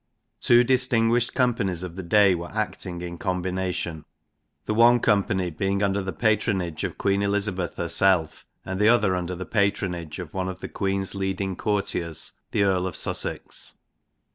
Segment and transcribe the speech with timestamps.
[0.39, 4.03] Two distinguished companies of the day were acting in combination
[4.65, 9.35] the one company being under the patronage of Queen Elizabeth herself, and the other under
[9.35, 13.75] the patronage of one of the Queen's leading courtiers, the Earl of Sussex.